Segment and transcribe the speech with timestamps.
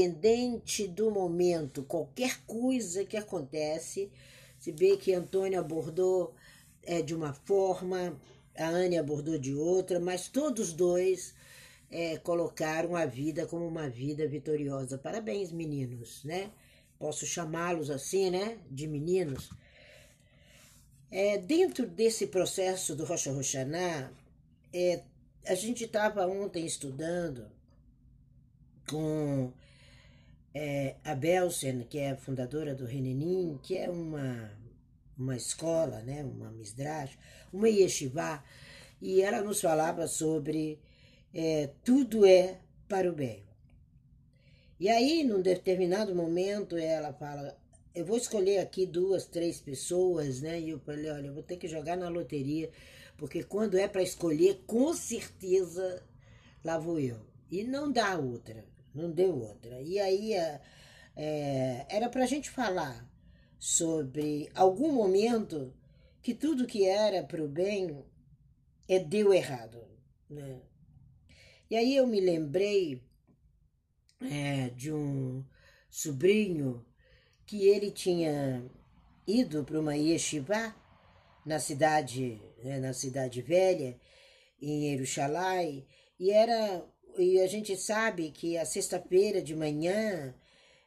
[0.00, 4.10] Independente do momento, qualquer coisa que acontece,
[4.58, 6.34] se vê que Antônio abordou
[6.82, 8.18] é, de uma forma,
[8.56, 11.34] a Anne abordou de outra, mas todos dois
[11.90, 14.96] é, colocaram a vida como uma vida vitoriosa.
[14.96, 16.50] Parabéns, meninos, né?
[16.98, 18.56] Posso chamá-los assim, né?
[18.70, 19.50] De meninos.
[21.10, 24.10] É, dentro desse processo do Rocha Roxaná,
[24.72, 25.02] é,
[25.46, 27.50] a gente estava ontem estudando
[28.88, 29.52] com
[30.54, 34.50] é, a Belsen, que é fundadora do Renenim, que é uma,
[35.16, 37.16] uma escola, né, uma misdrash,
[37.52, 38.42] uma yeshiva,
[39.00, 40.78] e ela nos falava sobre
[41.32, 43.44] é, tudo é para o bem.
[44.78, 47.56] E aí, num determinado momento, ela fala,
[47.94, 50.58] eu vou escolher aqui duas, três pessoas, né?
[50.58, 52.70] E eu falei, olha, eu vou ter que jogar na loteria,
[53.16, 56.02] porque quando é para escolher, com certeza
[56.64, 57.20] lá vou eu.
[57.50, 59.80] E não dá outra não deu outra.
[59.80, 60.60] E aí é,
[61.16, 63.08] é era para a gente falar
[63.58, 65.74] sobre algum momento
[66.22, 68.04] que tudo que era para o bem
[68.88, 69.80] é, deu errado.
[70.28, 70.60] Né?
[71.70, 73.02] E aí eu me lembrei
[74.20, 75.44] é, de um
[75.88, 76.84] sobrinho
[77.46, 78.64] que ele tinha
[79.26, 80.74] ido para uma yeshiva
[81.44, 83.98] na cidade, né, na cidade velha,
[84.60, 85.86] em Jerusalém,
[86.18, 86.84] e era
[87.18, 90.34] e a gente sabe que a sexta-feira de manhã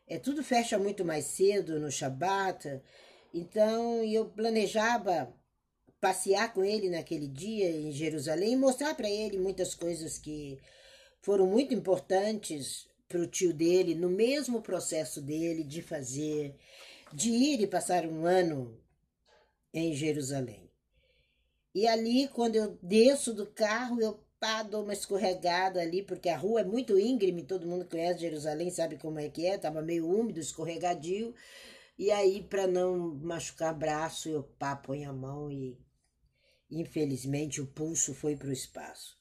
[0.07, 2.81] é tudo fecha muito mais cedo no Shabat.
[3.33, 5.33] Então eu planejava
[5.99, 10.59] passear com ele naquele dia em Jerusalém e mostrar para ele muitas coisas que
[11.21, 16.55] foram muito importantes para o tio dele no mesmo processo dele de fazer,
[17.13, 18.77] de ir e passar um ano
[19.73, 20.69] em Jerusalém.
[21.73, 26.35] E ali, quando eu desço do carro, eu pá, dou uma escorregada ali, porque a
[26.35, 30.05] rua é muito íngreme, todo mundo conhece Jerusalém, sabe como é que é, tava meio
[30.05, 31.33] úmido, escorregadio.
[31.97, 35.79] E aí, para não machucar braço, eu pá, ponho a mão e
[36.69, 39.17] infelizmente o pulso foi para o espaço.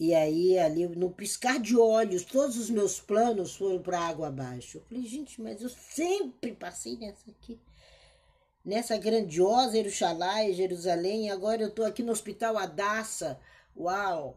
[0.00, 4.78] E aí, ali, no piscar de olhos, todos os meus planos foram para água abaixo.
[4.78, 7.60] Eu falei, gente, mas eu sempre passei nessa aqui.
[8.64, 13.38] Nessa grandiosa Jerusalém, Jerusalém, e agora eu estou aqui no Hospital Adassa,
[13.76, 14.36] Uau!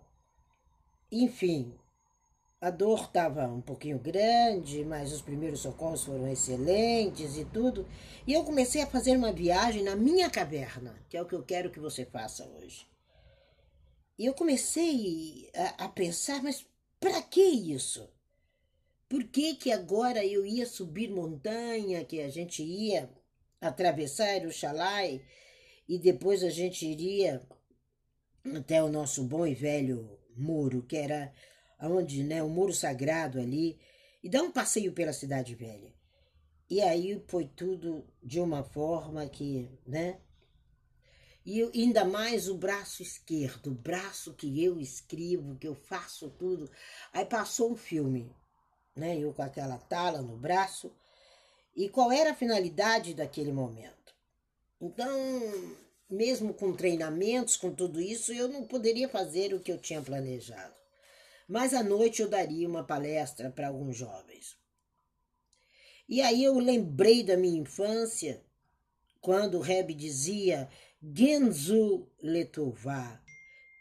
[1.12, 1.73] Enfim,
[2.59, 7.88] a dor estava um pouquinho grande, mas os primeiros socorros foram excelentes e tudo.
[8.25, 11.44] E eu comecei a fazer uma viagem na minha caverna, que é o que eu
[11.44, 12.88] quero que você faça hoje.
[14.18, 16.66] E eu comecei a, a pensar, mas
[17.00, 18.09] para que isso?
[19.07, 23.09] Por que, que agora eu ia subir montanha, que a gente ia
[23.62, 25.22] atravessar o Xalai
[25.88, 27.41] e depois a gente iria
[28.53, 31.33] até o nosso bom e velho muro, que era
[31.81, 33.79] onde, né, o muro sagrado ali,
[34.23, 35.94] e dar um passeio pela cidade velha.
[36.69, 40.19] E aí foi tudo de uma forma que, né?
[41.45, 46.69] E ainda mais o braço esquerdo, o braço que eu escrevo, que eu faço tudo.
[47.13, 48.35] Aí passou um filme,
[48.95, 49.16] né?
[49.19, 50.91] Eu com aquela tala no braço.
[51.75, 54.16] E qual era a finalidade daquele momento?
[54.81, 55.07] Então,
[56.10, 60.76] mesmo com treinamentos, com tudo isso, eu não poderia fazer o que eu tinha planejado.
[61.48, 64.58] Mas à noite eu daria uma palestra para alguns jovens.
[66.08, 68.44] E aí eu lembrei da minha infância,
[69.20, 70.70] quando o Rebbe dizia
[71.02, 73.22] Genzu Letová,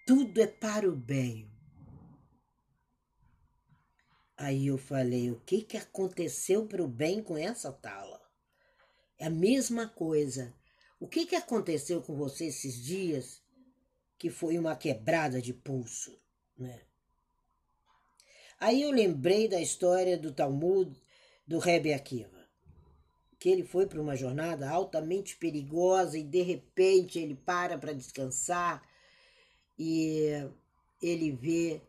[0.06, 1.50] tudo é para o bem.
[4.36, 8.20] Aí eu falei, o que, que aconteceu para o bem com essa tala?
[9.18, 10.52] É a mesma coisa
[11.04, 13.42] o que, que aconteceu com você esses dias
[14.16, 16.18] que foi uma quebrada de pulso,
[16.56, 16.80] né?
[18.58, 20.98] Aí eu lembrei da história do Talmud
[21.46, 22.48] do Rebbe Akiva,
[23.38, 28.82] que ele foi para uma jornada altamente perigosa e de repente ele para para descansar
[29.78, 30.30] e
[31.02, 31.82] ele vê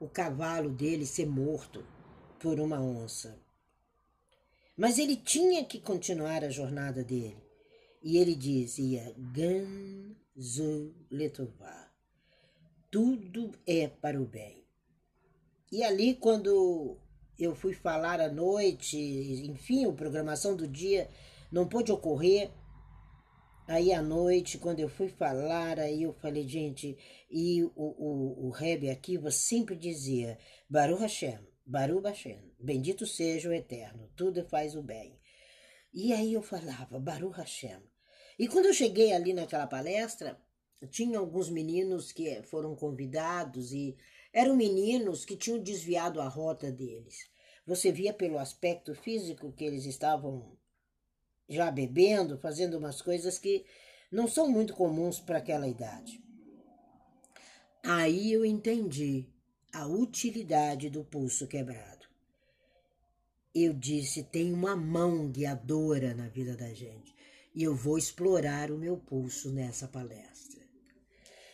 [0.00, 1.86] o cavalo dele ser morto
[2.40, 3.38] por uma onça.
[4.74, 7.43] Mas ele tinha que continuar a jornada dele.
[8.04, 11.90] E ele dizia, Ganzu Letová,
[12.90, 14.62] tudo é para o bem.
[15.72, 16.98] E ali, quando
[17.38, 18.98] eu fui falar à noite,
[19.48, 21.08] enfim, a programação do dia
[21.50, 22.52] não pôde ocorrer,
[23.66, 26.98] Aí à noite, quando eu fui falar, aí eu falei, gente,
[27.30, 33.54] e o, o, o Rebbe Akiva sempre dizia, Baruch Hashem, Baruch Hashem, bendito seja o
[33.54, 35.18] Eterno, tudo faz o bem.
[35.94, 37.80] E aí eu falava, Baruch Hashem,
[38.38, 40.38] e quando eu cheguei ali naquela palestra,
[40.90, 43.96] tinha alguns meninos que foram convidados e
[44.32, 47.30] eram meninos que tinham desviado a rota deles.
[47.66, 50.56] Você via pelo aspecto físico que eles estavam
[51.48, 53.64] já bebendo, fazendo umas coisas que
[54.10, 56.22] não são muito comuns para aquela idade.
[57.82, 59.28] Aí eu entendi
[59.72, 62.06] a utilidade do pulso quebrado.
[63.54, 67.14] Eu disse: tem uma mão guiadora na vida da gente
[67.54, 70.62] e eu vou explorar o meu pulso nessa palestra.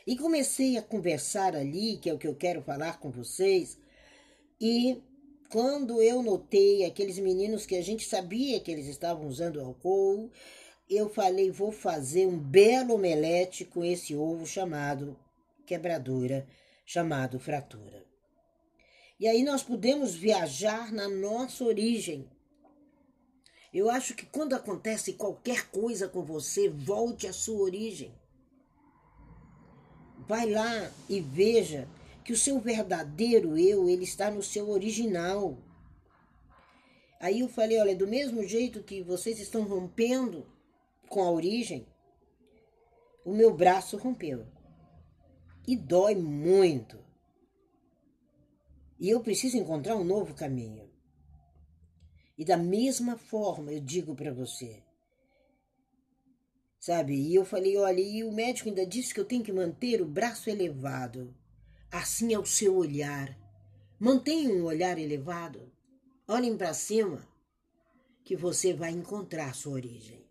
[0.07, 3.79] E comecei a conversar ali, que é o que eu quero falar com vocês,
[4.61, 5.03] e
[5.51, 10.31] quando eu notei aqueles meninos que a gente sabia que eles estavam usando álcool,
[10.89, 15.17] eu falei, vou fazer um belo omelete com esse ovo chamado
[15.67, 16.47] quebradura,
[16.85, 18.05] chamado fratura.
[19.19, 22.29] E aí nós podemos viajar na nossa origem.
[23.73, 28.13] Eu acho que quando acontece qualquer coisa com você, volte à sua origem.
[30.27, 31.89] Vai lá e veja
[32.25, 35.57] que o seu verdadeiro eu, ele está no seu original.
[37.21, 40.47] Aí eu falei, olha, do mesmo jeito que vocês estão rompendo
[41.09, 41.87] com a origem,
[43.25, 44.47] o meu braço rompeu.
[45.67, 46.99] E dói muito.
[48.99, 50.90] E eu preciso encontrar um novo caminho.
[52.41, 54.83] E da mesma forma eu digo para você,
[56.79, 57.13] sabe?
[57.15, 60.07] E eu falei, olha, e o médico ainda disse que eu tenho que manter o
[60.07, 61.37] braço elevado.
[61.93, 63.39] Assim é o seu olhar.
[63.99, 65.71] Mantenha um olhar elevado.
[66.27, 67.29] Olhem para cima,
[68.25, 70.25] que você vai encontrar sua origem.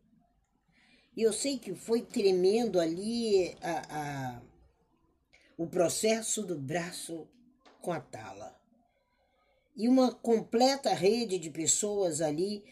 [1.16, 4.42] E eu sei que foi tremendo ali a, a,
[5.56, 7.28] o processo do braço
[7.80, 8.59] com a tala.
[9.80, 12.64] E uma completa rede de pessoas ali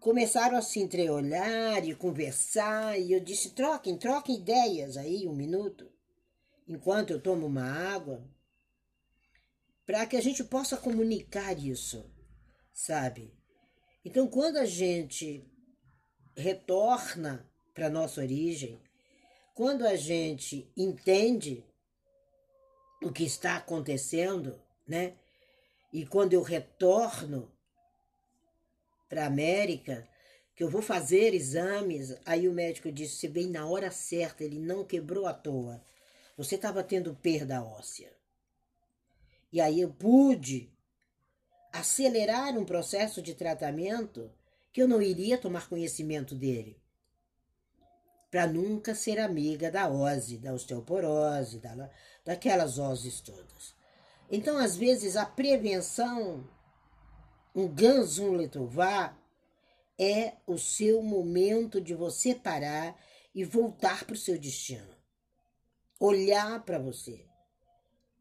[0.00, 2.98] começaram a se entreolhar e conversar.
[2.98, 5.88] E eu disse: troquem, troquem ideias aí, um minuto
[6.68, 8.22] enquanto eu tomo uma água,
[9.86, 12.04] para que a gente possa comunicar isso,
[12.72, 13.34] sabe?
[14.04, 15.50] Então, quando a gente
[16.36, 18.80] retorna para nossa origem,
[19.54, 21.64] quando a gente entende
[23.02, 25.16] o que está acontecendo, né?
[25.92, 27.50] E quando eu retorno
[29.08, 30.06] para a América,
[30.54, 34.58] que eu vou fazer exames, aí o médico disse: você vem na hora certa, ele
[34.58, 35.82] não quebrou à toa.
[36.36, 38.12] Você estava tendo perda óssea.
[39.52, 40.70] E aí eu pude
[41.72, 44.30] acelerar um processo de tratamento
[44.72, 46.80] que eu não iria tomar conhecimento dele.
[48.30, 51.90] Para nunca ser amiga da ose, da osteoporose, da,
[52.24, 53.77] daquelas oses todas.
[54.30, 56.48] Então, às vezes, a prevenção,
[57.54, 59.16] um ganzum letová,
[59.98, 62.96] é o seu momento de você parar
[63.34, 64.98] e voltar para o seu destino
[65.98, 67.26] olhar para você.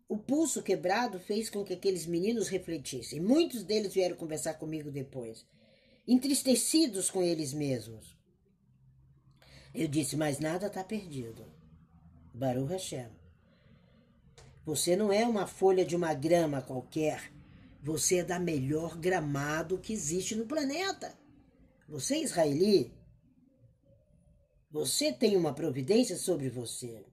[0.10, 3.20] O pulso quebrado fez com que aqueles meninos refletissem.
[3.20, 5.46] Muitos deles vieram conversar comigo depois,
[6.08, 8.18] entristecidos com eles mesmos.
[9.76, 11.46] Eu disse, mas nada está perdido.
[12.34, 13.10] Baruch Hashem.
[14.68, 17.32] Você não é uma folha de uma grama qualquer.
[17.82, 21.18] Você é da melhor gramado que existe no planeta.
[21.88, 22.94] Você é israeli.
[24.70, 27.06] Você tem uma providência sobre você.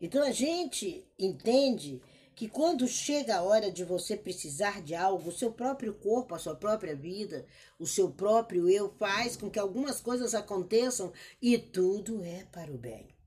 [0.00, 2.00] Então a gente entende
[2.36, 6.38] que quando chega a hora de você precisar de algo, o seu próprio corpo, a
[6.38, 7.44] sua própria vida,
[7.76, 12.78] o seu próprio eu faz com que algumas coisas aconteçam e tudo é para o
[12.78, 13.17] bem.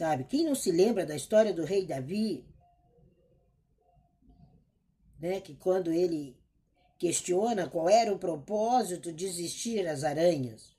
[0.00, 0.24] Sabe?
[0.24, 2.42] Quem não se lembra da história do rei Davi,
[5.20, 6.40] né, que quando ele
[6.98, 10.74] questiona qual era o propósito de existir as aranhas,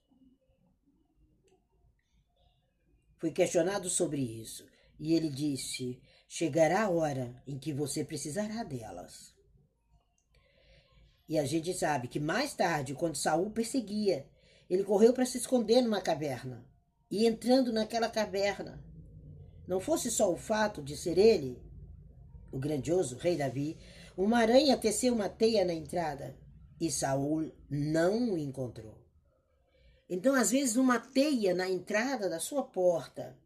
[3.20, 4.66] Foi questionado sobre isso
[5.00, 9.36] e ele disse: Chegará a hora em que você precisará delas.
[11.30, 14.28] E a gente sabe que mais tarde, quando Saul perseguia,
[14.68, 16.68] ele correu para se esconder numa caverna.
[17.12, 18.84] E entrando naquela caverna,
[19.72, 21.58] não fosse só o fato de ser ele,
[22.52, 23.78] o grandioso rei Davi,
[24.18, 26.38] uma aranha teceu uma teia na entrada
[26.78, 28.98] e Saul não o encontrou.
[30.10, 33.40] Então, às vezes, uma teia na entrada da sua porta,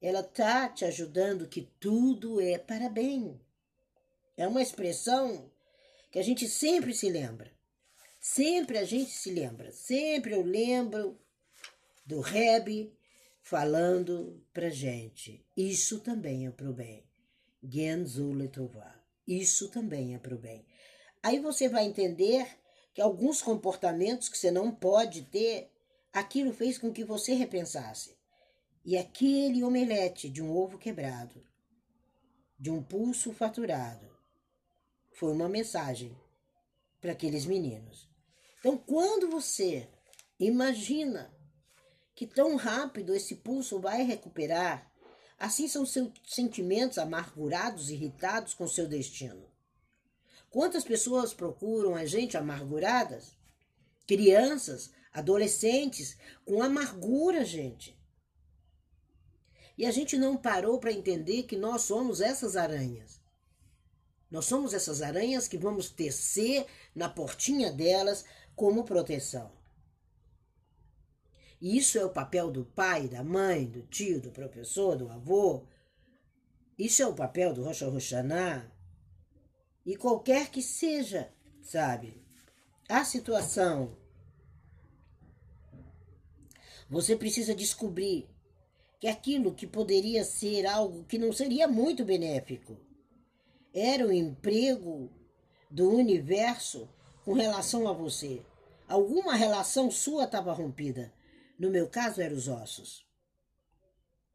[0.00, 3.38] ela tá te ajudando que tudo é para bem.
[4.38, 5.52] É uma expressão
[6.10, 7.52] que a gente sempre se lembra.
[8.18, 9.70] Sempre a gente se lembra.
[9.72, 11.20] Sempre eu lembro
[12.06, 12.90] do Reb
[13.44, 15.46] falando pra gente.
[15.56, 17.06] Isso também é pro bem.
[17.62, 19.00] Genzuletová.
[19.24, 20.66] Isso também é pro bem.
[21.22, 22.44] Aí você vai entender
[22.92, 25.70] que alguns comportamentos que você não pode ter
[26.14, 28.16] Aquilo fez com que você repensasse.
[28.84, 31.44] E aquele omelete de um ovo quebrado
[32.56, 34.08] de um pulso faturado.
[35.12, 36.16] Foi uma mensagem
[37.00, 38.08] para aqueles meninos.
[38.60, 39.88] Então, quando você
[40.38, 41.33] imagina
[42.14, 44.90] que tão rápido esse pulso vai recuperar,
[45.38, 49.44] assim são seus sentimentos amargurados, irritados com seu destino.
[50.48, 53.36] Quantas pessoas procuram a gente amarguradas?
[54.06, 57.98] Crianças, adolescentes, com amargura, gente.
[59.76, 63.20] E a gente não parou para entender que nós somos essas aranhas.
[64.30, 69.50] Nós somos essas aranhas que vamos tecer na portinha delas como proteção.
[71.64, 75.62] Isso é o papel do pai, da mãe, do tio, do professor, do avô.
[76.78, 78.70] Isso é o papel do Rocha Roxaná.
[79.86, 82.22] E qualquer que seja, sabe,
[82.86, 83.96] a situação,
[86.86, 88.28] você precisa descobrir
[89.00, 92.76] que aquilo que poderia ser algo que não seria muito benéfico
[93.72, 95.10] era o emprego
[95.70, 96.86] do universo
[97.24, 98.42] com relação a você.
[98.86, 101.10] Alguma relação sua estava rompida.
[101.58, 103.06] No meu caso, eram os ossos.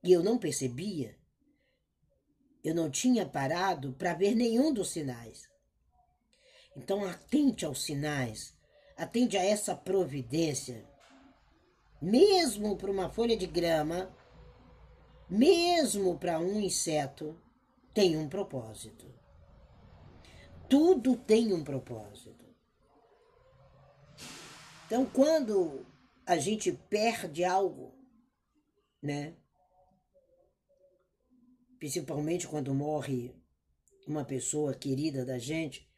[0.03, 1.17] E eu não percebia.
[2.63, 5.49] Eu não tinha parado para ver nenhum dos sinais.
[6.75, 8.53] Então, atente aos sinais,
[8.97, 10.88] atende a essa providência.
[12.01, 14.15] Mesmo para uma folha de grama,
[15.29, 17.39] mesmo para um inseto,
[17.93, 19.13] tem um propósito.
[20.69, 22.45] Tudo tem um propósito.
[24.85, 25.85] Então, quando
[26.29, 27.91] a gente perde algo,
[29.01, 29.36] né?
[31.79, 33.33] Principalmente quando morre
[34.05, 35.89] uma pessoa querida da gente,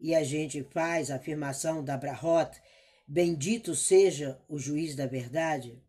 [0.00, 2.56] e a gente faz a afirmação da Brahot,
[3.04, 5.82] bendito seja o juiz da verdade,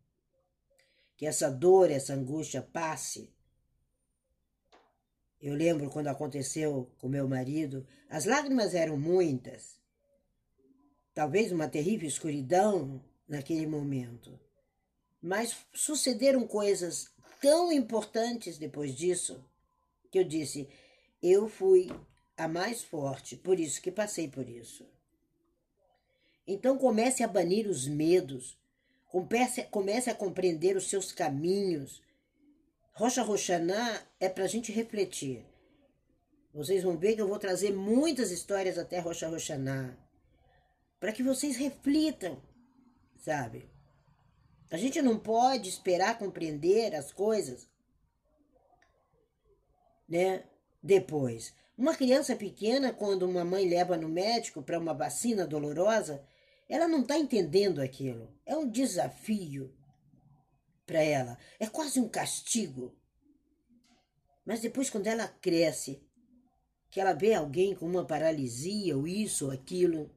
[1.16, 3.32] que essa dor, essa angústia passe.
[5.40, 9.78] Eu lembro quando aconteceu com meu marido, as lágrimas eram muitas.
[11.14, 14.38] Talvez uma terrível escuridão naquele momento.
[15.20, 19.44] Mas sucederam coisas tão importantes depois disso
[20.10, 20.68] que eu disse:
[21.22, 21.90] eu fui
[22.36, 24.86] a mais forte, por isso que passei por isso.
[26.46, 28.58] Então comece a banir os medos,
[29.14, 32.02] Comece, comece a compreender os seus caminhos.
[32.94, 35.46] Rocha Roxaná é para a gente refletir.
[36.52, 39.96] Vocês vão ver que eu vou trazer muitas histórias até Rocha Roxaná.
[40.98, 42.42] Para que vocês reflitam,
[43.18, 43.70] sabe?
[44.70, 47.68] A gente não pode esperar compreender as coisas,
[50.08, 50.44] né?
[50.82, 51.54] Depois.
[51.76, 56.24] Uma criança pequena, quando uma mãe leva no médico para uma vacina dolorosa,
[56.68, 58.32] ela não está entendendo aquilo.
[58.46, 59.74] É um desafio
[60.86, 61.36] para ela.
[61.58, 62.96] É quase um castigo.
[64.44, 66.02] Mas depois, quando ela cresce,
[66.90, 70.14] que ela vê alguém com uma paralisia, ou isso ou aquilo,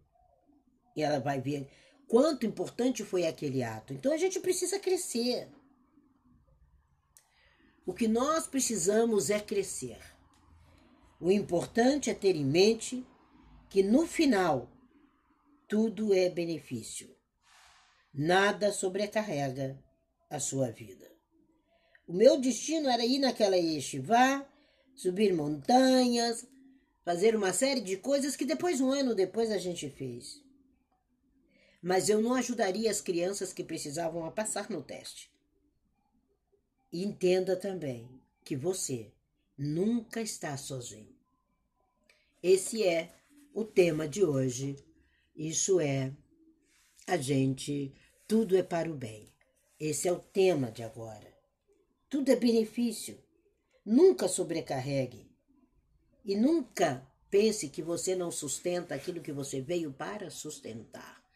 [0.96, 1.68] e ela vai ver
[2.08, 3.94] quanto importante foi aquele ato.
[3.94, 5.50] Então a gente precisa crescer.
[7.86, 10.00] O que nós precisamos é crescer.
[11.20, 13.06] O importante é ter em mente
[13.70, 14.70] que no final
[15.68, 17.16] tudo é benefício.
[18.14, 19.78] Nada sobrecarrega
[20.30, 21.12] a sua vida.
[22.08, 24.48] O meu destino era ir naquela yeshiva,
[24.96, 26.48] subir montanhas,
[27.04, 30.42] fazer uma série de coisas que depois, um ano depois, a gente fez.
[31.88, 35.32] Mas eu não ajudaria as crianças que precisavam a passar no teste.
[36.92, 38.10] Entenda também
[38.44, 39.14] que você
[39.58, 41.16] nunca está sozinho.
[42.44, 43.14] Esse é
[43.54, 44.76] o tema de hoje
[45.38, 46.12] isso é
[47.06, 47.94] a gente,
[48.28, 49.32] tudo é para o bem.
[49.80, 51.32] Esse é o tema de agora.
[52.10, 53.24] Tudo é benefício.
[53.86, 55.30] Nunca sobrecarregue.
[56.26, 61.27] E nunca pense que você não sustenta aquilo que você veio para sustentar.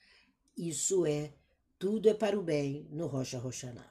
[0.58, 1.34] Isso é
[1.80, 3.91] tudo é para o bem no Rocha Roxaná.